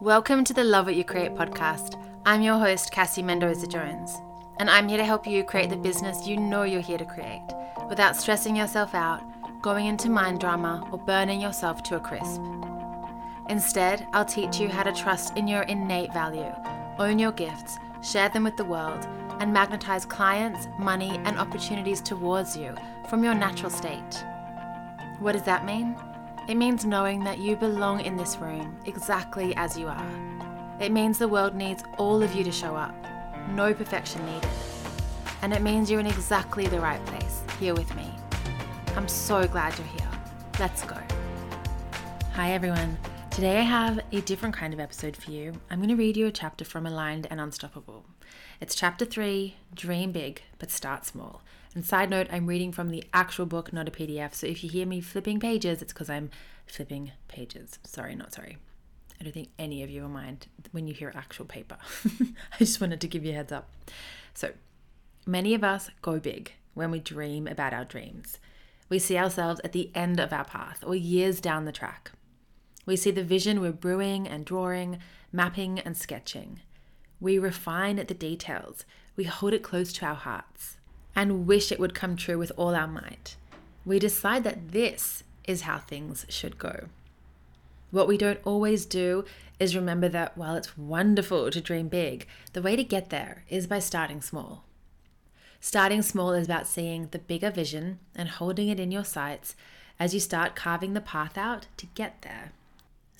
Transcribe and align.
Welcome 0.00 0.44
to 0.44 0.54
the 0.54 0.62
Love 0.62 0.86
What 0.86 0.94
You 0.94 1.02
Create 1.02 1.34
podcast. 1.34 2.00
I'm 2.24 2.40
your 2.40 2.56
host, 2.56 2.92
Cassie 2.92 3.20
Mendoza 3.20 3.66
Jones, 3.66 4.16
and 4.60 4.70
I'm 4.70 4.88
here 4.88 4.96
to 4.96 5.04
help 5.04 5.26
you 5.26 5.42
create 5.42 5.70
the 5.70 5.76
business 5.76 6.24
you 6.24 6.36
know 6.36 6.62
you're 6.62 6.80
here 6.80 6.98
to 6.98 7.04
create 7.04 7.42
without 7.88 8.14
stressing 8.14 8.54
yourself 8.54 8.94
out, 8.94 9.20
going 9.60 9.86
into 9.86 10.08
mind 10.08 10.38
drama, 10.38 10.88
or 10.92 10.98
burning 10.98 11.40
yourself 11.40 11.82
to 11.82 11.96
a 11.96 12.00
crisp. 12.00 12.40
Instead, 13.48 14.06
I'll 14.12 14.24
teach 14.24 14.60
you 14.60 14.68
how 14.68 14.84
to 14.84 14.92
trust 14.92 15.36
in 15.36 15.48
your 15.48 15.62
innate 15.62 16.12
value, 16.12 16.54
own 17.00 17.18
your 17.18 17.32
gifts, 17.32 17.76
share 18.00 18.28
them 18.28 18.44
with 18.44 18.56
the 18.56 18.64
world, 18.64 19.04
and 19.40 19.52
magnetize 19.52 20.06
clients, 20.06 20.68
money, 20.78 21.20
and 21.24 21.36
opportunities 21.36 22.00
towards 22.00 22.56
you 22.56 22.72
from 23.10 23.24
your 23.24 23.34
natural 23.34 23.68
state. 23.68 24.24
What 25.18 25.32
does 25.32 25.42
that 25.42 25.64
mean? 25.66 25.96
It 26.48 26.56
means 26.56 26.86
knowing 26.86 27.24
that 27.24 27.36
you 27.36 27.56
belong 27.56 28.00
in 28.00 28.16
this 28.16 28.38
room 28.38 28.74
exactly 28.86 29.54
as 29.56 29.76
you 29.76 29.86
are. 29.86 30.78
It 30.80 30.92
means 30.92 31.18
the 31.18 31.28
world 31.28 31.54
needs 31.54 31.84
all 31.98 32.22
of 32.22 32.34
you 32.34 32.42
to 32.42 32.50
show 32.50 32.74
up, 32.74 32.94
no 33.50 33.74
perfection 33.74 34.24
needed. 34.24 34.48
And 35.42 35.52
it 35.52 35.60
means 35.60 35.90
you're 35.90 36.00
in 36.00 36.06
exactly 36.06 36.66
the 36.66 36.80
right 36.80 37.04
place, 37.04 37.42
here 37.60 37.74
with 37.74 37.94
me. 37.94 38.14
I'm 38.96 39.08
so 39.08 39.46
glad 39.46 39.76
you're 39.76 39.88
here. 39.88 40.10
Let's 40.58 40.84
go. 40.84 40.96
Hi, 42.32 42.52
everyone. 42.52 42.96
Today 43.38 43.58
I 43.58 43.62
have 43.62 44.00
a 44.10 44.20
different 44.20 44.56
kind 44.56 44.74
of 44.74 44.80
episode 44.80 45.16
for 45.16 45.30
you. 45.30 45.52
I'm 45.70 45.78
going 45.78 45.90
to 45.90 45.94
read 45.94 46.16
you 46.16 46.26
a 46.26 46.32
chapter 46.32 46.64
from 46.64 46.86
Aligned 46.86 47.28
and 47.30 47.40
Unstoppable. 47.40 48.04
It's 48.60 48.74
chapter 48.74 49.04
three 49.04 49.54
Dream 49.72 50.10
Big, 50.10 50.42
but 50.58 50.72
Start 50.72 51.06
Small. 51.06 51.42
And 51.72 51.84
side 51.84 52.10
note, 52.10 52.26
I'm 52.32 52.48
reading 52.48 52.72
from 52.72 52.88
the 52.88 53.04
actual 53.14 53.46
book, 53.46 53.72
not 53.72 53.86
a 53.86 53.92
PDF. 53.92 54.34
So 54.34 54.48
if 54.48 54.64
you 54.64 54.70
hear 54.70 54.86
me 54.86 55.00
flipping 55.00 55.38
pages, 55.38 55.80
it's 55.80 55.92
because 55.92 56.10
I'm 56.10 56.30
flipping 56.66 57.12
pages. 57.28 57.78
Sorry, 57.84 58.16
not 58.16 58.34
sorry. 58.34 58.58
I 59.20 59.22
don't 59.22 59.32
think 59.32 59.50
any 59.56 59.84
of 59.84 59.90
you 59.90 60.02
will 60.02 60.08
mind 60.08 60.48
when 60.72 60.88
you 60.88 60.94
hear 60.94 61.12
actual 61.14 61.44
paper. 61.44 61.76
I 62.20 62.58
just 62.58 62.80
wanted 62.80 63.00
to 63.02 63.06
give 63.06 63.24
you 63.24 63.30
a 63.30 63.36
heads 63.36 63.52
up. 63.52 63.70
So, 64.34 64.50
many 65.26 65.54
of 65.54 65.62
us 65.62 65.90
go 66.02 66.18
big 66.18 66.54
when 66.74 66.90
we 66.90 66.98
dream 66.98 67.46
about 67.46 67.72
our 67.72 67.84
dreams. 67.84 68.40
We 68.88 68.98
see 68.98 69.16
ourselves 69.16 69.60
at 69.62 69.70
the 69.70 69.92
end 69.94 70.18
of 70.18 70.32
our 70.32 70.44
path 70.44 70.82
or 70.84 70.96
years 70.96 71.40
down 71.40 71.66
the 71.66 71.70
track. 71.72 72.10
We 72.88 72.96
see 72.96 73.10
the 73.10 73.22
vision 73.22 73.60
we're 73.60 73.72
brewing 73.72 74.26
and 74.26 74.46
drawing, 74.46 74.96
mapping 75.30 75.78
and 75.78 75.94
sketching. 75.94 76.60
We 77.20 77.38
refine 77.38 77.96
the 77.96 78.14
details. 78.14 78.86
We 79.14 79.24
hold 79.24 79.52
it 79.52 79.62
close 79.62 79.92
to 79.92 80.06
our 80.06 80.14
hearts 80.14 80.78
and 81.14 81.46
wish 81.46 81.70
it 81.70 81.78
would 81.78 81.94
come 81.94 82.16
true 82.16 82.38
with 82.38 82.50
all 82.56 82.74
our 82.74 82.86
might. 82.86 83.36
We 83.84 83.98
decide 83.98 84.42
that 84.44 84.72
this 84.72 85.22
is 85.46 85.62
how 85.62 85.76
things 85.76 86.24
should 86.30 86.56
go. 86.56 86.86
What 87.90 88.08
we 88.08 88.16
don't 88.16 88.40
always 88.46 88.86
do 88.86 89.26
is 89.60 89.76
remember 89.76 90.08
that 90.08 90.38
while 90.38 90.54
it's 90.54 90.78
wonderful 90.78 91.50
to 91.50 91.60
dream 91.60 91.88
big, 91.88 92.26
the 92.54 92.62
way 92.62 92.74
to 92.74 92.82
get 92.82 93.10
there 93.10 93.44
is 93.50 93.66
by 93.66 93.80
starting 93.80 94.22
small. 94.22 94.64
Starting 95.60 96.00
small 96.00 96.32
is 96.32 96.46
about 96.46 96.66
seeing 96.66 97.08
the 97.10 97.18
bigger 97.18 97.50
vision 97.50 97.98
and 98.14 98.30
holding 98.30 98.70
it 98.70 98.80
in 98.80 98.90
your 98.90 99.04
sights 99.04 99.56
as 100.00 100.14
you 100.14 100.20
start 100.20 100.56
carving 100.56 100.94
the 100.94 101.02
path 101.02 101.36
out 101.36 101.66
to 101.76 101.84
get 101.94 102.22
there. 102.22 102.52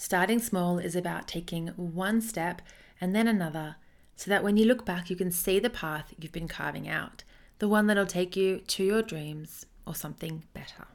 Starting 0.00 0.38
small 0.38 0.78
is 0.78 0.94
about 0.94 1.26
taking 1.26 1.66
one 1.76 2.20
step 2.20 2.62
and 3.00 3.16
then 3.16 3.26
another 3.26 3.74
so 4.14 4.30
that 4.30 4.44
when 4.44 4.56
you 4.56 4.64
look 4.64 4.84
back, 4.84 5.10
you 5.10 5.16
can 5.16 5.32
see 5.32 5.58
the 5.58 5.68
path 5.68 6.14
you've 6.16 6.30
been 6.30 6.46
carving 6.46 6.88
out 6.88 7.24
the 7.58 7.66
one 7.66 7.88
that'll 7.88 8.06
take 8.06 8.36
you 8.36 8.58
to 8.58 8.84
your 8.84 9.02
dreams 9.02 9.66
or 9.84 9.96
something 9.96 10.44
better. 10.54 10.86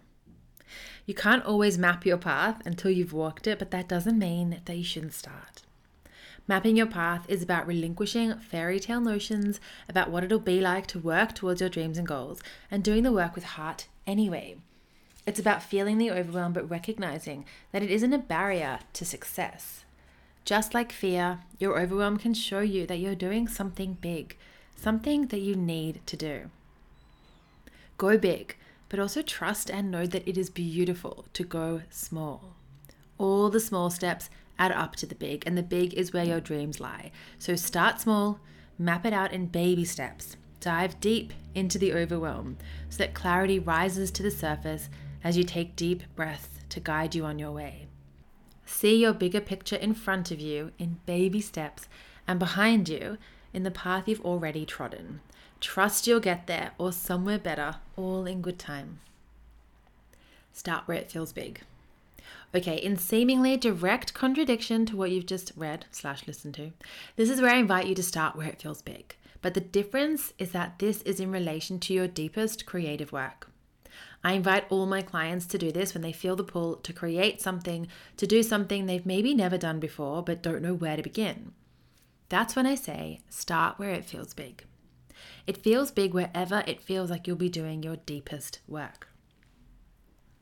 You 1.06 1.14
can't 1.14 1.44
always 1.44 1.78
map 1.78 2.06
your 2.06 2.18
path 2.18 2.62
until 2.66 2.92
you've 2.92 3.12
walked 3.12 3.46
it, 3.46 3.60
but 3.60 3.72
that 3.72 3.90
doesn't 3.90 4.18
mean 4.18 4.62
that 4.64 4.78
you 4.78 4.86
shouldn't 4.86 5.14
start. 5.14 5.64
Mapping 6.48 6.78
your 6.78 6.88
path 6.88 7.26
is 7.28 7.44
about 7.44 7.68
relinquishing 7.68 8.40
fairy 8.40 8.80
tale 8.80 9.02
notions 9.02 9.60
about 9.90 10.12
what 10.12 10.24
it'll 10.24 10.40
be 10.40 10.62
like 10.62 10.88
to 10.88 11.00
work 11.00 11.36
towards 11.36 11.60
your 11.60 11.70
dreams 11.70 11.98
and 11.98 12.08
goals 12.08 12.42
and 12.72 12.82
doing 12.82 13.04
the 13.04 13.12
work 13.12 13.36
with 13.36 13.44
heart 13.44 13.88
anyway. 14.08 14.56
It's 15.26 15.40
about 15.40 15.64
feeling 15.64 15.98
the 15.98 16.12
overwhelm 16.12 16.54
but 16.54 16.70
recognizing 16.70 17.46
that 17.72 17.84
it 17.84 17.90
isn't 17.90 18.14
a 18.14 18.18
barrier 18.18 18.80
to 18.94 19.06
success. 19.06 19.86
Just 20.46 20.74
like 20.74 20.92
fear, 20.92 21.40
your 21.60 21.80
overwhelm 21.80 22.18
can 22.18 22.34
show 22.34 22.60
you 22.60 22.86
that 22.88 23.00
you're 23.00 23.16
doing 23.16 23.48
something 23.48 23.98
big, 24.02 24.36
something 24.76 25.28
that 25.28 25.40
you 25.40 25.56
need 25.56 26.02
to 26.08 26.18
do. 26.18 26.50
Go 27.98 28.18
big, 28.18 28.58
but 28.90 29.00
also 29.00 29.22
trust 29.22 29.72
and 29.72 29.90
know 29.90 30.06
that 30.06 30.28
it 30.28 30.38
is 30.38 30.50
beautiful 30.50 31.26
to 31.34 31.44
go 31.46 31.84
small. 31.90 32.56
All 33.18 33.50
the 33.50 33.62
small 33.62 33.90
steps 33.90 34.30
add 34.60 34.74
up 34.74 34.98
to 34.98 35.06
the 35.06 35.16
big, 35.16 35.44
and 35.48 35.58
the 35.58 35.64
big 35.64 35.94
is 35.94 36.12
where 36.12 36.26
your 36.26 36.42
dreams 36.42 36.82
lie. 36.82 37.12
So 37.40 37.56
start 37.56 38.02
small, 38.02 38.40
map 38.78 39.06
it 39.06 39.14
out 39.14 39.32
in 39.32 39.46
baby 39.46 39.86
steps, 39.86 40.36
dive 40.60 41.00
deep 41.00 41.32
into 41.56 41.78
the 41.78 41.94
overwhelm 41.94 42.58
so 42.90 42.98
that 42.98 43.14
clarity 43.14 43.60
rises 43.60 44.12
to 44.12 44.24
the 44.24 44.32
surface 44.32 44.90
as 45.24 45.38
you 45.38 45.44
take 45.44 45.76
deep 45.76 46.04
breaths 46.16 46.60
to 46.70 46.80
guide 46.80 47.16
you 47.16 47.26
on 47.26 47.40
your 47.40 47.52
way. 47.52 47.88
See 48.66 48.98
your 48.98 49.14
bigger 49.14 49.42
picture 49.42 49.76
in 49.76 49.94
front 49.94 50.32
of 50.32 50.40
you 50.40 50.72
in 50.80 51.00
baby 51.06 51.42
steps 51.42 51.88
and 52.28 52.40
behind 52.40 52.90
you 52.90 53.18
in 53.54 53.64
the 53.64 53.72
path 53.72 54.08
you've 54.08 54.22
already 54.22 54.66
trodden. 54.66 55.22
Trust 55.60 56.08
you'll 56.08 56.20
get 56.20 56.48
there 56.48 56.72
or 56.78 56.92
somewhere 56.92 57.40
better, 57.40 57.76
all 57.96 58.26
in 58.26 58.42
good 58.42 58.60
time. 58.60 59.00
Start 60.52 60.88
where 60.88 60.98
it 60.98 61.12
feels 61.12 61.32
big. 61.32 61.62
Okay, 62.56 62.76
in 62.76 62.98
seemingly 62.98 63.58
direct 63.58 64.14
contradiction 64.14 64.86
to 64.86 64.96
what 64.96 65.12
you've 65.12 65.26
just 65.26 65.52
read 65.56 65.86
slash 65.92 66.28
listened 66.28 66.54
to, 66.56 66.72
this 67.16 67.30
is 67.30 67.42
where 67.42 67.52
I 67.52 67.58
invite 67.58 67.88
you 67.88 67.96
to 67.96 68.04
start 68.04 68.36
where 68.36 68.48
it 68.48 68.62
feels 68.62 68.82
big. 68.82 69.16
But 69.42 69.56
the 69.56 69.62
difference 69.62 70.34
is 70.38 70.52
that 70.52 70.80
this 70.80 71.02
is 71.02 71.20
in 71.20 71.32
relation 71.32 71.80
to 71.80 71.94
your 71.94 72.08
deepest 72.08 72.66
creative 72.66 73.12
work. 73.12 73.50
I 74.24 74.34
invite 74.34 74.66
all 74.70 74.86
my 74.86 75.02
clients 75.02 75.46
to 75.48 75.58
do 75.58 75.72
this 75.72 75.94
when 75.94 76.02
they 76.02 76.12
feel 76.12 76.36
the 76.36 76.44
pull 76.44 76.78
to 76.78 76.94
create 76.94 77.42
something, 77.42 77.88
to 78.18 78.28
do 78.28 78.42
something 78.44 78.86
they've 78.86 79.06
maybe 79.06 79.34
never 79.34 79.58
done 79.58 79.80
before 79.80 80.24
but 80.24 80.42
don't 80.42 80.62
know 80.62 80.74
where 80.74 80.96
to 80.96 81.04
begin. 81.04 81.54
That's 82.30 82.56
when 82.56 82.66
I 82.66 82.76
say 82.76 83.20
start 83.30 83.78
where 83.78 83.92
it 83.92 84.06
feels 84.06 84.34
big. 84.34 84.64
It 85.46 85.58
feels 85.58 85.92
big 85.92 86.14
wherever 86.14 86.64
it 86.66 86.82
feels 86.82 87.10
like 87.10 87.28
you'll 87.28 87.36
be 87.36 87.50
doing 87.50 87.84
your 87.84 87.98
deepest 87.98 88.60
work. 88.68 89.10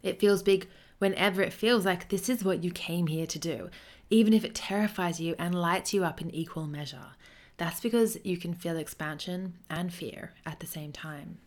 It 0.03 0.19
feels 0.19 0.43
big 0.43 0.67
whenever 0.99 1.41
it 1.41 1.53
feels 1.53 1.85
like 1.85 2.09
this 2.09 2.29
is 2.29 2.43
what 2.43 2.63
you 2.63 2.71
came 2.71 3.07
here 3.07 3.25
to 3.27 3.39
do, 3.39 3.69
even 4.09 4.33
if 4.33 4.45
it 4.45 4.55
terrifies 4.55 5.19
you 5.19 5.35
and 5.39 5.55
lights 5.55 5.93
you 5.93 6.03
up 6.03 6.21
in 6.21 6.29
equal 6.29 6.67
measure. 6.67 7.15
That's 7.57 7.79
because 7.79 8.17
you 8.23 8.37
can 8.37 8.53
feel 8.53 8.77
expansion 8.77 9.55
and 9.69 9.93
fear 9.93 10.33
at 10.45 10.59
the 10.59 10.67
same 10.67 10.91
time. 10.91 11.39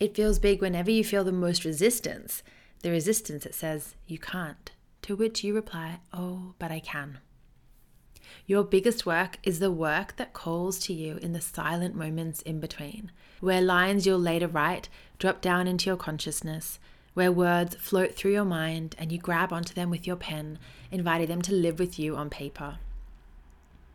It 0.00 0.16
feels 0.16 0.38
big 0.38 0.62
whenever 0.62 0.90
you 0.90 1.04
feel 1.04 1.24
the 1.24 1.30
most 1.30 1.62
resistance, 1.62 2.42
the 2.80 2.90
resistance 2.90 3.44
that 3.44 3.54
says 3.54 3.94
you 4.06 4.18
can't, 4.18 4.70
to 5.02 5.14
which 5.14 5.44
you 5.44 5.54
reply, 5.54 6.00
Oh, 6.10 6.54
but 6.58 6.72
I 6.72 6.80
can. 6.80 7.18
Your 8.46 8.64
biggest 8.64 9.04
work 9.04 9.38
is 9.42 9.58
the 9.58 9.70
work 9.70 10.16
that 10.16 10.32
calls 10.32 10.78
to 10.80 10.94
you 10.94 11.18
in 11.18 11.34
the 11.34 11.40
silent 11.42 11.94
moments 11.94 12.40
in 12.42 12.60
between, 12.60 13.12
where 13.40 13.60
lines 13.60 14.06
you'll 14.06 14.18
later 14.18 14.48
write 14.48 14.88
drop 15.18 15.42
down 15.42 15.66
into 15.66 15.90
your 15.90 15.98
consciousness, 15.98 16.78
where 17.12 17.30
words 17.30 17.74
float 17.74 18.14
through 18.14 18.32
your 18.32 18.46
mind 18.46 18.96
and 18.96 19.12
you 19.12 19.18
grab 19.18 19.52
onto 19.52 19.74
them 19.74 19.90
with 19.90 20.06
your 20.06 20.16
pen, 20.16 20.58
inviting 20.90 21.26
them 21.26 21.42
to 21.42 21.52
live 21.52 21.78
with 21.78 21.98
you 21.98 22.16
on 22.16 22.30
paper. 22.30 22.78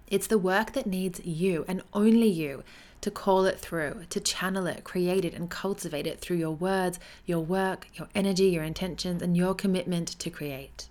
It's 0.08 0.28
the 0.28 0.38
work 0.38 0.74
that 0.74 0.86
needs 0.86 1.26
you 1.26 1.66
and 1.68 1.82
only 1.94 2.28
you 2.28 2.64
to 3.02 3.12
call 3.12 3.46
it 3.46 3.60
through, 3.60 4.06
to 4.10 4.20
channel 4.20 4.68
it, 4.68 4.84
create 4.84 5.26
it, 5.26 5.34
and 5.34 5.50
cultivate 5.50 6.08
it 6.08 6.20
through 6.20 6.38
your 6.38 6.52
words, 6.52 7.00
your 7.26 7.40
work, 7.40 7.88
your 7.94 8.08
energy, 8.16 8.46
your 8.46 8.64
intentions, 8.64 9.22
and 9.22 9.36
your 9.36 9.54
commitment 9.54 10.08
to 10.20 10.30
create. 10.30 10.88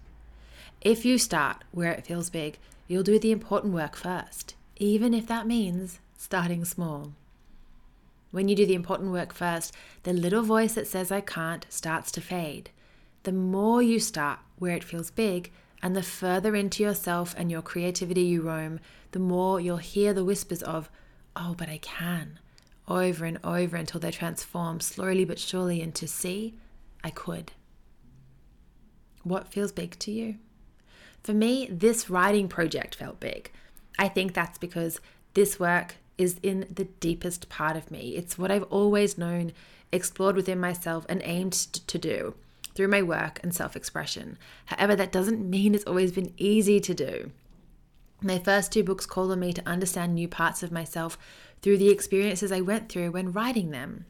If 0.81 1.05
you 1.05 1.19
start 1.19 1.65
where 1.73 1.93
it 1.93 2.07
feels 2.07 2.31
big, 2.31 2.59
You'll 2.87 3.03
do 3.03 3.19
the 3.19 3.33
important 3.33 3.73
work 3.73 3.97
first, 3.97 4.55
even 4.77 5.15
if 5.15 5.27
that 5.27 5.47
means 5.47 6.01
starting 6.19 6.65
small. 6.67 7.13
When 8.31 8.49
you 8.49 8.55
do 8.55 8.67
the 8.67 8.75
important 8.75 9.11
work 9.11 9.33
first, 9.33 9.75
the 10.03 10.13
little 10.13 10.43
voice 10.43 10.75
that 10.75 10.87
says 10.87 11.11
I 11.11 11.23
can't 11.23 11.65
starts 11.71 12.11
to 12.13 12.21
fade. 12.21 12.71
The 13.23 13.33
more 13.33 13.81
you 13.81 14.01
start 14.01 14.41
where 14.59 14.77
it 14.77 14.85
feels 14.85 15.11
big, 15.11 15.51
and 15.85 15.95
the 15.95 16.03
further 16.03 16.57
into 16.57 16.83
yourself 16.83 17.35
and 17.37 17.51
your 17.51 17.61
creativity 17.61 18.23
you 18.23 18.41
roam, 18.41 18.81
the 19.11 19.19
more 19.19 19.61
you'll 19.61 19.77
hear 19.77 20.15
the 20.15 20.25
whispers 20.25 20.63
of, 20.63 20.91
Oh, 21.37 21.55
but 21.59 21.69
I 21.69 21.77
can, 21.77 22.39
over 22.89 23.27
and 23.27 23.39
over 23.45 23.77
until 23.77 24.01
they 24.01 24.11
transform 24.11 24.81
slowly 24.81 25.27
but 25.27 25.39
surely 25.39 25.83
into, 25.83 26.09
See, 26.09 26.55
I 27.05 27.11
could. 27.11 27.53
What 29.25 29.49
feels 29.49 29.73
big 29.73 29.99
to 29.99 30.11
you? 30.11 30.37
For 31.23 31.35
me, 31.35 31.69
this 31.71 32.09
writing 32.09 32.49
project 32.49 32.95
felt 32.95 33.21
big. 33.21 33.53
I 33.99 34.09
think 34.09 34.33
that's 34.33 34.57
because 34.57 35.03
this 35.35 35.61
work 35.61 35.97
is 36.17 36.39
in 36.43 36.67
the 36.75 36.85
deepest 36.85 37.51
part 37.51 37.77
of 37.77 37.91
me. 37.91 38.17
It's 38.17 38.39
what 38.39 38.51
I've 38.51 38.63
always 38.65 39.19
known, 39.19 39.53
explored 39.93 40.35
within 40.35 40.59
myself, 40.59 41.05
and 41.11 41.21
aimed 41.25 41.53
to 41.53 41.99
do 41.99 42.35
through 42.75 42.89
my 42.89 43.03
work 43.03 43.41
and 43.43 43.55
self 43.55 43.77
expression. 43.77 44.39
However, 44.67 44.97
that 44.97 45.13
doesn't 45.13 45.49
mean 45.49 45.75
it's 45.75 45.85
always 45.85 46.13
been 46.13 46.33
easy 46.37 46.81
to 46.81 46.95
do. 46.95 47.31
My 48.21 48.39
first 48.39 48.73
two 48.73 48.83
books 48.83 49.07
called 49.07 49.33
on 49.33 49.41
me 49.41 49.53
to 49.53 49.69
understand 49.69 50.15
new 50.15 50.29
parts 50.29 50.63
of 50.63 50.73
myself 50.73 51.19
through 51.61 51.79
the 51.79 51.91
experiences 51.91 52.53
I 52.53 52.61
went 52.61 52.89
through 52.89 53.11
when 53.11 53.33
writing 53.33 53.71
them. 53.71 54.07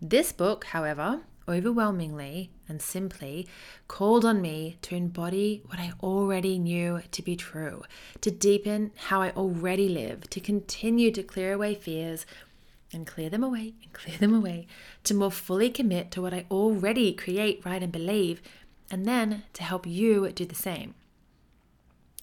This 0.00 0.32
book, 0.32 0.66
however, 0.66 1.22
overwhelmingly 1.48 2.50
and 2.68 2.82
simply 2.82 3.46
called 3.88 4.24
on 4.24 4.40
me 4.40 4.78
to 4.82 4.94
embody 4.96 5.62
what 5.66 5.78
I 5.78 5.92
already 6.02 6.58
knew 6.58 7.02
to 7.10 7.22
be 7.22 7.36
true, 7.36 7.82
to 8.20 8.30
deepen 8.30 8.90
how 8.96 9.22
I 9.22 9.30
already 9.30 9.88
live, 9.88 10.28
to 10.30 10.40
continue 10.40 11.10
to 11.12 11.22
clear 11.22 11.52
away 11.52 11.74
fears 11.74 12.26
and 12.92 13.06
clear 13.06 13.28
them 13.28 13.44
away 13.44 13.74
and 13.82 13.92
clear 13.92 14.16
them 14.18 14.34
away, 14.34 14.66
to 15.04 15.14
more 15.14 15.30
fully 15.30 15.70
commit 15.70 16.10
to 16.12 16.22
what 16.22 16.34
I 16.34 16.46
already 16.50 17.12
create, 17.12 17.62
write, 17.64 17.82
and 17.82 17.92
believe, 17.92 18.42
and 18.90 19.06
then 19.06 19.44
to 19.54 19.62
help 19.62 19.86
you 19.86 20.30
do 20.30 20.44
the 20.44 20.54
same. 20.54 20.94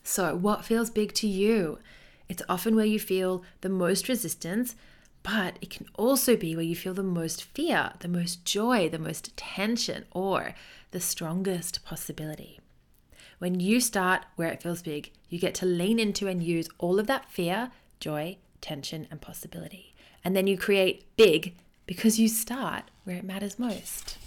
So, 0.03 0.35
what 0.35 0.65
feels 0.65 0.89
big 0.89 1.13
to 1.15 1.27
you? 1.27 1.79
It's 2.27 2.43
often 2.49 2.75
where 2.75 2.85
you 2.85 2.99
feel 2.99 3.43
the 3.61 3.69
most 3.69 4.09
resistance, 4.09 4.75
but 5.23 5.57
it 5.61 5.69
can 5.69 5.87
also 5.95 6.35
be 6.35 6.55
where 6.55 6.65
you 6.65 6.75
feel 6.75 6.93
the 6.93 7.03
most 7.03 7.43
fear, 7.43 7.93
the 7.99 8.07
most 8.07 8.43
joy, 8.43 8.89
the 8.89 8.99
most 8.99 9.35
tension, 9.37 10.05
or 10.11 10.53
the 10.91 10.99
strongest 10.99 11.83
possibility. 11.85 12.59
When 13.39 13.59
you 13.59 13.79
start 13.79 14.25
where 14.35 14.49
it 14.49 14.61
feels 14.61 14.81
big, 14.81 15.11
you 15.29 15.39
get 15.39 15.55
to 15.55 15.65
lean 15.65 15.99
into 15.99 16.27
and 16.27 16.43
use 16.43 16.69
all 16.77 16.99
of 16.99 17.07
that 17.07 17.31
fear, 17.31 17.71
joy, 17.99 18.37
tension, 18.61 19.07
and 19.09 19.21
possibility. 19.21 19.92
And 20.23 20.35
then 20.35 20.47
you 20.47 20.57
create 20.57 21.05
big 21.17 21.55
because 21.85 22.19
you 22.19 22.27
start 22.27 22.83
where 23.03 23.17
it 23.17 23.23
matters 23.23 23.59
most. 23.59 24.17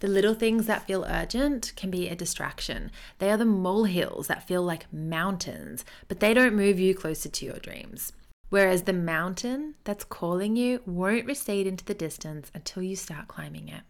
The 0.00 0.08
little 0.08 0.34
things 0.34 0.66
that 0.66 0.86
feel 0.86 1.04
urgent 1.06 1.72
can 1.76 1.90
be 1.90 2.08
a 2.08 2.16
distraction. 2.16 2.90
They 3.18 3.30
are 3.30 3.36
the 3.36 3.44
molehills 3.44 4.28
that 4.28 4.48
feel 4.48 4.62
like 4.62 4.90
mountains, 4.92 5.84
but 6.08 6.20
they 6.20 6.32
don't 6.32 6.54
move 6.54 6.80
you 6.80 6.94
closer 6.94 7.28
to 7.28 7.44
your 7.44 7.58
dreams. 7.58 8.12
Whereas 8.48 8.82
the 8.84 8.94
mountain 8.94 9.74
that's 9.84 10.04
calling 10.04 10.56
you 10.56 10.80
won't 10.86 11.26
recede 11.26 11.66
into 11.66 11.84
the 11.84 11.94
distance 11.94 12.50
until 12.54 12.82
you 12.82 12.96
start 12.96 13.28
climbing 13.28 13.68
it. 13.68 13.82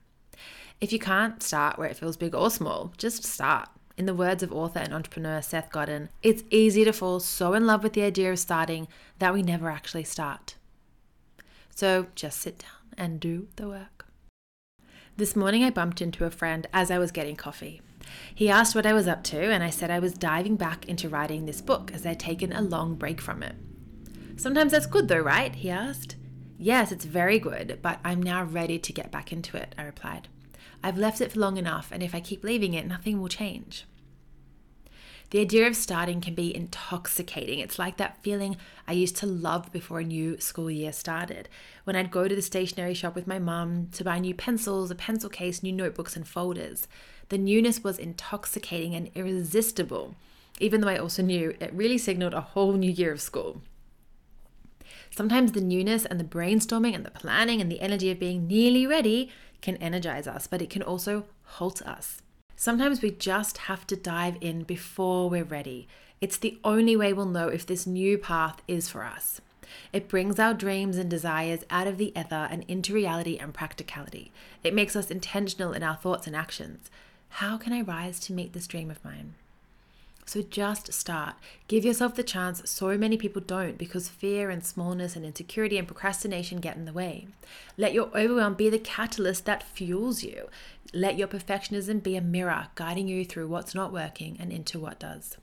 If 0.80 0.92
you 0.92 0.98
can't 0.98 1.42
start 1.42 1.78
where 1.78 1.88
it 1.88 1.96
feels 1.96 2.16
big 2.16 2.34
or 2.34 2.50
small, 2.50 2.92
just 2.98 3.24
start. 3.24 3.68
In 3.96 4.06
the 4.06 4.14
words 4.14 4.42
of 4.42 4.52
author 4.52 4.80
and 4.80 4.92
entrepreneur 4.92 5.40
Seth 5.42 5.70
Godin, 5.70 6.08
it's 6.22 6.42
easy 6.50 6.84
to 6.84 6.92
fall 6.92 7.20
so 7.20 7.54
in 7.54 7.66
love 7.66 7.82
with 7.82 7.92
the 7.92 8.02
idea 8.02 8.32
of 8.32 8.38
starting 8.38 8.88
that 9.18 9.32
we 9.32 9.42
never 9.42 9.70
actually 9.70 10.04
start. 10.04 10.56
So 11.80 12.08
just 12.14 12.38
sit 12.38 12.58
down 12.58 12.92
and 12.98 13.18
do 13.18 13.48
the 13.56 13.66
work. 13.66 14.04
This 15.16 15.34
morning 15.34 15.64
I 15.64 15.70
bumped 15.70 16.02
into 16.02 16.26
a 16.26 16.30
friend 16.30 16.66
as 16.74 16.90
I 16.90 16.98
was 16.98 17.10
getting 17.10 17.36
coffee. 17.36 17.80
He 18.34 18.50
asked 18.50 18.74
what 18.74 18.84
I 18.84 18.92
was 18.92 19.08
up 19.08 19.24
to, 19.24 19.38
and 19.38 19.64
I 19.64 19.70
said 19.70 19.90
I 19.90 19.98
was 19.98 20.12
diving 20.12 20.56
back 20.56 20.86
into 20.86 21.08
writing 21.08 21.46
this 21.46 21.62
book 21.62 21.90
as 21.94 22.04
I'd 22.04 22.20
taken 22.20 22.52
a 22.52 22.60
long 22.60 22.96
break 22.96 23.18
from 23.18 23.42
it. 23.42 23.56
Sometimes 24.36 24.72
that's 24.72 24.84
good 24.84 25.08
though, 25.08 25.22
right? 25.22 25.54
He 25.54 25.70
asked. 25.70 26.16
Yes, 26.58 26.92
it's 26.92 27.06
very 27.06 27.38
good, 27.38 27.78
but 27.80 27.98
I'm 28.04 28.22
now 28.22 28.44
ready 28.44 28.78
to 28.78 28.92
get 28.92 29.10
back 29.10 29.32
into 29.32 29.56
it, 29.56 29.74
I 29.78 29.84
replied. 29.84 30.28
I've 30.84 30.98
left 30.98 31.22
it 31.22 31.32
for 31.32 31.40
long 31.40 31.56
enough, 31.56 31.88
and 31.92 32.02
if 32.02 32.14
I 32.14 32.20
keep 32.20 32.44
leaving 32.44 32.74
it, 32.74 32.86
nothing 32.86 33.22
will 33.22 33.28
change. 33.28 33.86
The 35.30 35.40
idea 35.40 35.68
of 35.68 35.76
starting 35.76 36.20
can 36.20 36.34
be 36.34 36.54
intoxicating. 36.54 37.60
It's 37.60 37.78
like 37.78 37.98
that 37.98 38.20
feeling 38.20 38.56
I 38.88 38.92
used 38.92 39.16
to 39.18 39.26
love 39.26 39.70
before 39.70 40.00
a 40.00 40.04
new 40.04 40.40
school 40.40 40.68
year 40.68 40.92
started. 40.92 41.48
When 41.84 41.94
I'd 41.94 42.10
go 42.10 42.26
to 42.26 42.34
the 42.34 42.42
stationery 42.42 42.94
shop 42.94 43.14
with 43.14 43.28
my 43.28 43.38
mum 43.38 43.88
to 43.92 44.02
buy 44.02 44.18
new 44.18 44.34
pencils, 44.34 44.90
a 44.90 44.96
pencil 44.96 45.30
case, 45.30 45.62
new 45.62 45.72
notebooks, 45.72 46.16
and 46.16 46.26
folders. 46.26 46.88
The 47.28 47.38
newness 47.38 47.84
was 47.84 47.96
intoxicating 47.96 48.96
and 48.96 49.08
irresistible, 49.14 50.16
even 50.58 50.80
though 50.80 50.88
I 50.88 50.98
also 50.98 51.22
knew 51.22 51.54
it 51.60 51.72
really 51.72 51.98
signaled 51.98 52.34
a 52.34 52.40
whole 52.40 52.72
new 52.72 52.90
year 52.90 53.12
of 53.12 53.20
school. 53.20 53.62
Sometimes 55.10 55.52
the 55.52 55.60
newness 55.60 56.04
and 56.04 56.18
the 56.18 56.24
brainstorming 56.24 56.94
and 56.94 57.06
the 57.06 57.10
planning 57.10 57.60
and 57.60 57.70
the 57.70 57.80
energy 57.80 58.10
of 58.10 58.18
being 58.18 58.48
nearly 58.48 58.84
ready 58.84 59.30
can 59.62 59.76
energize 59.76 60.26
us, 60.26 60.48
but 60.48 60.60
it 60.60 60.70
can 60.70 60.82
also 60.82 61.26
halt 61.44 61.82
us. 61.82 62.20
Sometimes 62.60 63.00
we 63.00 63.10
just 63.10 63.56
have 63.56 63.86
to 63.86 63.96
dive 63.96 64.36
in 64.42 64.64
before 64.64 65.30
we're 65.30 65.44
ready. 65.44 65.88
It's 66.20 66.36
the 66.36 66.58
only 66.62 66.94
way 66.94 67.10
we'll 67.10 67.24
know 67.24 67.48
if 67.48 67.64
this 67.64 67.86
new 67.86 68.18
path 68.18 68.60
is 68.68 68.86
for 68.86 69.02
us. 69.02 69.40
It 69.94 70.10
brings 70.10 70.38
our 70.38 70.52
dreams 70.52 70.98
and 70.98 71.08
desires 71.08 71.64
out 71.70 71.86
of 71.86 71.96
the 71.96 72.12
ether 72.14 72.48
and 72.50 72.66
into 72.68 72.92
reality 72.92 73.38
and 73.38 73.54
practicality. 73.54 74.30
It 74.62 74.74
makes 74.74 74.94
us 74.94 75.10
intentional 75.10 75.72
in 75.72 75.82
our 75.82 75.96
thoughts 75.96 76.26
and 76.26 76.36
actions. 76.36 76.90
How 77.30 77.56
can 77.56 77.72
I 77.72 77.80
rise 77.80 78.20
to 78.20 78.34
meet 78.34 78.52
this 78.52 78.66
dream 78.66 78.90
of 78.90 79.02
mine? 79.02 79.36
So 80.30 80.42
just 80.42 80.92
start. 80.92 81.34
Give 81.66 81.84
yourself 81.84 82.14
the 82.14 82.22
chance. 82.22 82.62
So 82.70 82.96
many 82.96 83.16
people 83.16 83.42
don't 83.44 83.76
because 83.76 84.08
fear 84.08 84.48
and 84.48 84.64
smallness 84.64 85.16
and 85.16 85.26
insecurity 85.26 85.76
and 85.76 85.88
procrastination 85.88 86.60
get 86.60 86.76
in 86.76 86.84
the 86.84 86.92
way. 86.92 87.26
Let 87.76 87.94
your 87.94 88.16
overwhelm 88.16 88.54
be 88.54 88.70
the 88.70 88.78
catalyst 88.78 89.44
that 89.46 89.64
fuels 89.64 90.22
you. 90.22 90.48
Let 90.94 91.18
your 91.18 91.26
perfectionism 91.26 92.00
be 92.00 92.14
a 92.14 92.20
mirror 92.20 92.68
guiding 92.76 93.08
you 93.08 93.24
through 93.24 93.48
what's 93.48 93.74
not 93.74 93.92
working 93.92 94.36
and 94.38 94.52
into 94.52 94.78
what 94.78 95.00
does. 95.00 95.36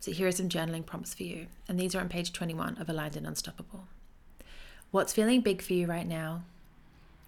So 0.00 0.10
here 0.10 0.28
are 0.28 0.32
some 0.32 0.48
journaling 0.48 0.86
prompts 0.86 1.12
for 1.12 1.24
you, 1.24 1.48
and 1.68 1.78
these 1.78 1.94
are 1.94 2.00
on 2.00 2.08
page 2.08 2.32
21 2.32 2.78
of 2.78 2.88
Aligned 2.88 3.14
and 3.14 3.26
Unstoppable. 3.26 3.88
What's 4.90 5.12
feeling 5.12 5.42
big 5.42 5.60
for 5.60 5.74
you 5.74 5.86
right 5.86 6.08
now? 6.08 6.44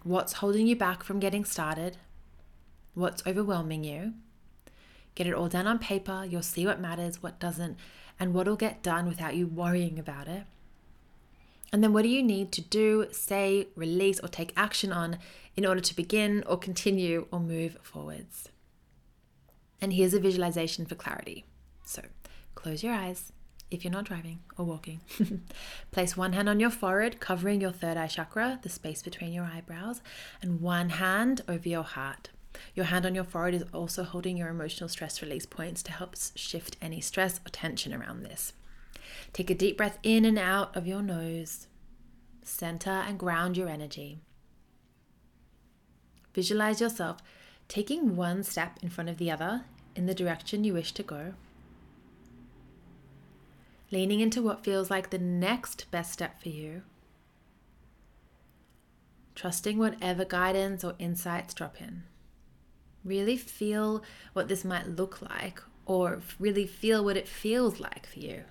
What's 0.01 0.33
holding 0.33 0.65
you 0.65 0.75
back 0.75 1.03
from 1.03 1.19
getting 1.19 1.45
started? 1.45 1.97
What's 2.95 3.21
overwhelming 3.27 3.83
you? 3.83 4.13
Get 5.17 5.25
it 5.25 5.33
all 5.33 5.47
down 5.47 5.65
on 5.65 5.79
paper. 5.79 6.27
You'll 6.29 6.43
see 6.43 6.67
what 6.67 6.79
matters, 6.79 7.23
what 7.23 7.39
doesn't, 7.39 7.75
and 8.19 8.35
what'll 8.35 8.55
get 8.55 8.83
done 8.83 9.07
without 9.07 9.35
you 9.35 9.47
worrying 9.47 9.97
about 9.97 10.27
it. 10.27 10.43
And 11.73 11.83
then 11.83 11.91
what 11.91 12.03
do 12.03 12.07
you 12.07 12.21
need 12.21 12.51
to 12.51 12.61
do, 12.61 13.07
say, 13.11 13.67
release, 13.75 14.19
or 14.19 14.27
take 14.27 14.53
action 14.55 14.93
on 14.93 15.17
in 15.55 15.65
order 15.65 15.81
to 15.81 15.95
begin 15.95 16.43
or 16.45 16.55
continue 16.55 17.25
or 17.31 17.39
move 17.39 17.79
forwards? 17.81 18.49
And 19.81 19.91
here's 19.91 20.13
a 20.13 20.19
visualization 20.19 20.85
for 20.85 20.93
clarity. 20.93 21.45
So 21.83 22.03
close 22.53 22.83
your 22.83 22.93
eyes 22.93 23.31
if 23.71 23.83
you're 23.83 23.91
not 23.91 24.05
driving 24.05 24.41
or 24.55 24.65
walking. 24.65 25.01
Place 25.91 26.15
one 26.15 26.33
hand 26.33 26.47
on 26.47 26.59
your 26.59 26.69
forehead, 26.69 27.19
covering 27.19 27.59
your 27.59 27.71
third 27.71 27.97
eye 27.97 28.05
chakra, 28.05 28.59
the 28.61 28.69
space 28.69 29.01
between 29.01 29.33
your 29.33 29.45
eyebrows, 29.45 30.03
and 30.43 30.61
one 30.61 30.89
hand 30.91 31.41
over 31.47 31.67
your 31.67 31.81
heart. 31.81 32.29
Your 32.75 32.85
hand 32.85 33.05
on 33.05 33.15
your 33.15 33.23
forehead 33.23 33.53
is 33.53 33.67
also 33.73 34.03
holding 34.03 34.37
your 34.37 34.49
emotional 34.49 34.89
stress 34.89 35.21
release 35.21 35.45
points 35.45 35.83
to 35.83 35.91
help 35.91 36.15
shift 36.35 36.77
any 36.81 37.01
stress 37.01 37.39
or 37.45 37.49
tension 37.49 37.93
around 37.93 38.23
this. 38.23 38.53
Take 39.33 39.49
a 39.49 39.55
deep 39.55 39.77
breath 39.77 39.97
in 40.03 40.25
and 40.25 40.37
out 40.37 40.75
of 40.75 40.87
your 40.87 41.01
nose. 41.01 41.67
Center 42.43 42.89
and 42.89 43.19
ground 43.19 43.57
your 43.57 43.67
energy. 43.69 44.19
Visualize 46.33 46.79
yourself 46.79 47.17
taking 47.67 48.15
one 48.15 48.43
step 48.43 48.77
in 48.81 48.89
front 48.89 49.09
of 49.09 49.17
the 49.17 49.31
other 49.31 49.65
in 49.95 50.05
the 50.05 50.13
direction 50.13 50.63
you 50.63 50.73
wish 50.73 50.91
to 50.93 51.03
go. 51.03 51.33
Leaning 53.91 54.19
into 54.19 54.41
what 54.41 54.63
feels 54.63 54.89
like 54.89 55.09
the 55.09 55.17
next 55.17 55.89
best 55.91 56.11
step 56.13 56.41
for 56.41 56.49
you. 56.49 56.83
Trusting 59.35 59.77
whatever 59.77 60.25
guidance 60.25 60.83
or 60.83 60.95
insights 60.99 61.53
drop 61.53 61.81
in. 61.81 62.03
Really 63.07 63.37
feel 63.37 64.03
what 64.33 64.49
this 64.49 64.65
might 64.65 64.97
look 64.97 65.21
like, 65.21 65.61
or 65.85 66.19
really 66.39 66.67
feel 66.67 67.05
what 67.05 67.15
it 67.15 67.25
feels 67.25 67.79
like 67.79 68.05
for 68.05 68.19
you. 68.19 68.43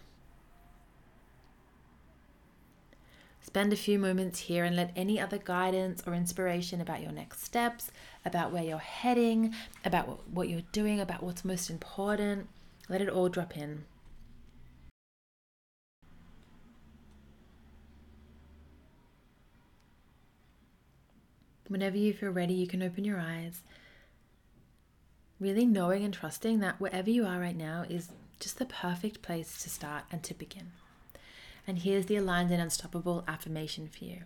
Spend 3.42 3.75
a 3.75 3.76
few 3.76 3.98
moments 3.98 4.38
here 4.40 4.64
and 4.64 4.75
let 4.75 4.92
any 4.96 5.20
other 5.20 5.36
guidance 5.36 6.02
or 6.06 6.14
inspiration 6.14 6.80
about 6.80 7.02
your 7.02 7.12
next 7.12 7.44
steps, 7.44 7.90
about 8.25 8.50
where 8.50 8.62
you're 8.62 8.78
heading, 8.78 9.54
about 9.84 10.26
what 10.26 10.48
you're 10.48 10.62
doing, 10.72 11.00
about 11.00 11.22
what's 11.22 11.44
most 11.44 11.68
important, 11.68 12.48
let 12.88 13.02
it 13.02 13.10
all 13.10 13.28
drop 13.28 13.58
in. 13.58 13.84
Whenever 21.68 21.98
you 21.98 22.14
feel 22.14 22.30
ready, 22.30 22.54
you 22.54 22.66
can 22.66 22.82
open 22.82 23.04
your 23.04 23.20
eyes 23.20 23.60
really 25.38 25.66
knowing 25.66 26.05
and 26.05 26.14
trusting 26.14 26.61
that 26.61 26.81
wherever 26.81 27.11
you 27.11 27.26
are 27.26 27.38
right 27.38 27.57
now 27.57 27.85
is 27.88 28.09
just 28.40 28.59
the 28.59 28.66
perfect 28.66 29.23
place 29.23 29.62
to 29.62 29.71
start 29.71 30.05
and 30.11 30.23
to 30.23 30.35
begin. 30.35 30.73
And 31.66 31.78
here's 31.78 32.07
the 32.07 32.16
aligned 32.16 32.50
and 32.50 32.62
unstoppable 32.62 33.25
affirmation 33.26 33.88
for 33.88 34.05
you. 34.05 34.23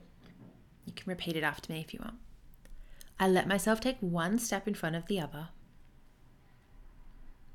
You 0.84 0.92
can 0.92 1.08
repeat 1.08 1.36
it 1.36 1.42
after 1.42 1.72
me 1.72 1.80
if 1.80 1.92
you 1.94 2.00
want. 2.02 2.16
I 3.18 3.28
let 3.28 3.48
myself 3.48 3.80
take 3.80 3.98
one 4.00 4.38
step 4.38 4.66
in 4.66 4.74
front 4.74 4.96
of 4.96 5.06
the 5.06 5.20
other 5.20 5.48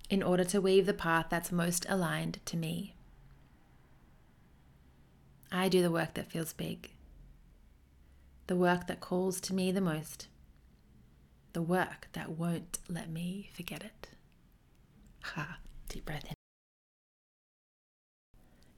in 0.09 0.21
order 0.21 0.43
to 0.43 0.61
weave 0.61 0.85
the 0.85 0.93
path 0.93 1.27
that's 1.29 1.51
most 1.51 1.85
aligned 1.89 2.39
to 2.45 2.57
me. 2.57 2.93
I 5.51 5.69
do 5.69 5.81
the 5.81 5.91
work 5.91 6.13
that 6.15 6.31
feels 6.31 6.53
big, 6.53 6.91
the 8.47 8.55
work 8.55 8.87
that 8.87 8.99
calls 8.99 9.39
to 9.41 9.53
me 9.53 9.71
the 9.71 9.81
most 9.81 10.27
the 11.55 11.61
work 11.61 12.09
that 12.11 12.31
won't 12.31 12.79
let 12.89 13.09
me 13.09 13.49
forget 13.53 13.81
it. 13.81 14.09
Ha, 15.23 15.59
deep 15.87 16.03
breath 16.03 16.25
in. 16.25 16.33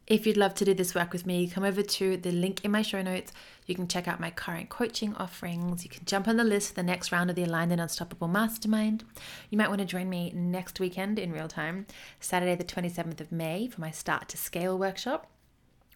If 0.06 0.28
you'd 0.28 0.38
love 0.38 0.54
to 0.54 0.64
do 0.64 0.76
this 0.76 0.94
work 0.94 1.12
with 1.12 1.26
me, 1.26 1.48
come 1.50 1.64
over 1.64 1.82
to 1.82 2.18
the 2.18 2.32
link 2.32 2.64
in 2.64 2.70
my 2.70 2.84
show 2.84 3.02
notes. 3.02 3.34
You 3.66 3.74
can 3.74 3.88
check 3.88 4.08
out 4.08 4.20
my 4.20 4.30
current 4.30 4.70
coaching 4.70 5.16
offerings. 5.16 5.84
You 5.84 5.90
can 5.90 6.06
jump 6.06 6.28
on 6.28 6.38
the 6.38 6.44
list 6.44 6.70
for 6.70 6.76
the 6.76 6.84
next 6.84 7.12
round 7.12 7.32
of 7.32 7.36
the 7.36 7.44
Aligned 7.44 7.72
and 7.72 7.82
Unstoppable 7.82 8.28
Mastermind. 8.28 9.04
You 9.50 9.58
might 9.58 9.70
want 9.70 9.80
to 9.80 9.86
join 9.86 10.08
me 10.08 10.32
next 10.36 10.80
weekend 10.80 11.18
in 11.18 11.34
real 11.34 11.48
time, 11.48 11.88
Saturday, 12.20 12.54
the 12.54 12.64
27th 12.64 13.20
of 13.20 13.32
May, 13.32 13.68
for 13.68 13.82
my 13.82 13.90
Start 13.90 14.30
to 14.30 14.38
Scale 14.38 14.78
workshop 14.78 15.32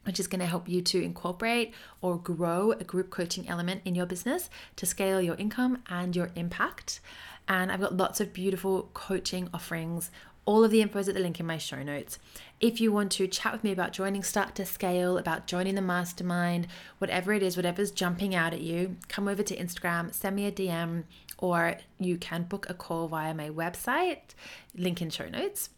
which 0.04 0.20
is 0.20 0.28
going 0.28 0.40
to 0.40 0.46
help 0.46 0.68
you 0.68 0.82
to 0.82 1.02
incorporate 1.02 1.74
or 2.02 2.18
grow 2.18 2.72
a 2.72 2.84
group 2.84 3.10
coaching 3.10 3.48
element 3.48 3.82
in 3.86 3.96
your 3.96 4.06
business 4.06 4.50
to 4.76 4.86
scale 4.86 5.22
your 5.22 5.36
income 5.36 5.84
and 5.88 6.16
your 6.16 6.32
impact. 6.36 7.00
And 7.48 7.72
I've 7.72 7.82
got 7.82 7.98
lots 7.98 8.20
of 8.22 8.34
beautiful 8.34 8.90
coaching 8.94 9.50
offerings 9.54 10.12
all 10.46 10.64
of 10.64 10.72
the 10.72 10.82
info 10.82 11.00
is 11.00 11.08
at 11.08 11.14
the 11.14 11.22
link 11.22 11.40
in 11.40 11.46
my 11.46 11.58
show 11.58 11.84
notes. 11.84 12.18
If 12.60 12.82
you 12.82 12.92
want 12.92 13.12
to 13.14 13.28
chat 13.28 13.54
with 13.54 13.64
me 13.64 13.72
about 13.72 13.94
joining 13.94 14.24
Start 14.24 14.56
to 14.56 14.66
Scale, 14.66 15.18
about 15.18 15.48
joining 15.48 15.76
the 15.76 15.82
mastermind, 15.82 16.68
whatever 16.98 17.34
it 17.34 17.44
is, 17.44 17.56
whatever's 17.56 17.92
jumping 17.92 18.34
out 18.34 18.54
at 18.54 18.62
you, 18.62 18.98
come 19.08 19.28
over 19.28 19.44
to 19.44 19.56
Instagram, 19.56 20.14
send 20.14 20.36
me 20.36 20.46
a 20.46 20.52
DM, 20.52 21.04
or 21.38 21.78
you 22.00 22.18
can 22.18 22.44
book 22.44 22.70
a 22.70 22.74
call 22.74 23.08
via 23.08 23.34
my 23.34 23.50
website, 23.50 24.34
link 24.76 25.02
in 25.02 25.10
show 25.10 25.30
notes. 25.30 25.70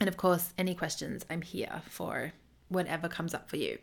And 0.00 0.08
of 0.08 0.16
course, 0.16 0.54
any 0.56 0.74
questions, 0.74 1.24
I'm 1.30 1.42
here 1.42 1.82
for 1.88 2.32
whatever 2.72 3.08
comes 3.08 3.34
up 3.34 3.48
for 3.48 3.56
you. 3.56 3.78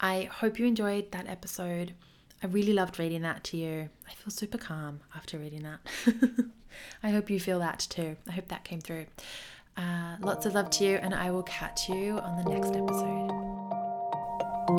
I 0.00 0.28
hope 0.30 0.58
you 0.58 0.66
enjoyed 0.66 1.12
that 1.12 1.28
episode. 1.28 1.94
I 2.42 2.46
really 2.46 2.72
loved 2.72 2.98
reading 2.98 3.22
that 3.22 3.44
to 3.44 3.56
you. 3.56 3.88
I 4.08 4.14
feel 4.14 4.30
super 4.30 4.58
calm 4.58 5.00
after 5.14 5.38
reading 5.38 5.62
that. 5.62 5.80
I 7.02 7.10
hope 7.10 7.30
you 7.30 7.40
feel 7.40 7.58
that 7.60 7.86
too. 7.88 8.16
I 8.28 8.32
hope 8.32 8.48
that 8.48 8.64
came 8.64 8.80
through. 8.80 9.06
Uh, 9.76 10.16
lots 10.20 10.46
of 10.46 10.54
love 10.54 10.70
to 10.70 10.84
you, 10.84 10.96
and 10.96 11.14
I 11.14 11.30
will 11.30 11.42
catch 11.44 11.88
you 11.88 12.18
on 12.18 12.44
the 12.44 12.50
next 12.50 12.70
episode. 12.76 13.30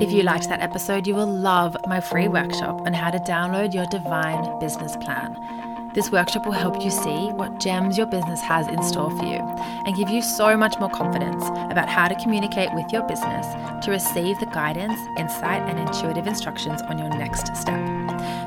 If 0.01 0.11
you 0.11 0.23
liked 0.23 0.49
that 0.49 0.61
episode, 0.61 1.07
you 1.07 1.15
will 1.15 1.27
love 1.27 1.75
my 1.87 1.99
free 1.99 2.27
workshop 2.27 2.81
on 2.81 2.93
how 2.93 3.11
to 3.11 3.19
download 3.19 3.73
your 3.73 3.85
divine 3.87 4.59
business 4.59 4.95
plan. 4.97 5.74
This 5.95 6.11
workshop 6.11 6.45
will 6.45 6.51
help 6.51 6.83
you 6.83 6.91
see 6.91 7.29
what 7.31 7.57
gems 7.57 7.97
your 7.97 8.05
business 8.05 8.41
has 8.41 8.67
in 8.67 8.83
store 8.83 9.09
for 9.11 9.23
you 9.23 9.39
and 9.85 9.95
give 9.95 10.09
you 10.09 10.21
so 10.21 10.57
much 10.57 10.77
more 10.77 10.89
confidence 10.89 11.41
about 11.71 11.87
how 11.87 12.09
to 12.09 12.15
communicate 12.15 12.73
with 12.73 12.91
your 12.91 13.01
business 13.03 13.45
to 13.85 13.91
receive 13.91 14.37
the 14.41 14.45
guidance, 14.47 14.99
insight, 15.17 15.61
and 15.69 15.79
intuitive 15.79 16.27
instructions 16.27 16.81
on 16.81 16.97
your 16.97 17.07
next 17.07 17.55
step. 17.55 17.79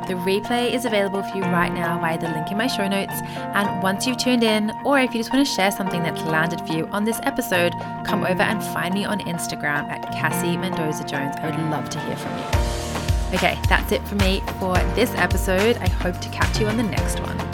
The 0.09 0.15
replay 0.15 0.75
is 0.75 0.85
available 0.85 1.23
for 1.23 1.39
you 1.39 1.43
right 1.45 1.73
now 1.73 1.99
via 1.99 2.19
the 2.19 2.29
link 2.29 2.51
in 2.51 2.59
my 2.59 2.67
show 2.67 2.87
notes. 2.87 3.15
And 3.55 3.83
once 3.83 4.07
you've 4.07 4.19
tuned 4.19 4.45
in, 4.45 4.71
or 4.85 5.01
if 5.01 5.15
you 5.15 5.21
just 5.21 5.33
want 5.33 5.47
to 5.47 5.51
share 5.51 5.71
something 5.71 6.03
that's 6.03 6.21
landed 6.25 6.61
for 6.67 6.75
you 6.75 6.87
on 6.89 7.05
this 7.05 7.19
episode, 7.23 7.73
come 8.05 8.25
over 8.25 8.43
and 8.43 8.63
find 8.63 8.93
me 8.93 9.07
on 9.07 9.21
Instagram 9.21 9.89
at 9.89 10.03
Cassie 10.13 10.59
Mendoza 10.59 11.05
Jones. 11.05 11.35
I 11.39 11.49
would 11.49 11.71
love 11.71 11.89
to 11.89 12.01
hear 12.01 12.17
from 12.17 12.37
you. 12.37 12.88
Okay, 13.35 13.59
that's 13.69 13.93
it 13.93 14.07
for 14.09 14.15
me 14.17 14.43
for 14.59 14.75
this 14.95 15.11
episode. 15.15 15.77
I 15.77 15.89
hope 15.89 16.19
to 16.21 16.29
catch 16.31 16.59
you 16.59 16.67
on 16.67 16.77
the 16.77 16.83
next 16.83 17.21
one. 17.21 17.48